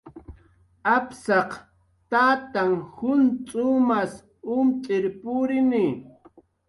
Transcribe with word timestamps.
Apsaq 0.95 1.51
tananh 2.11 2.77
juncx'umas 2.95 4.13
umt'ir 4.55 5.05
purini 5.19 5.85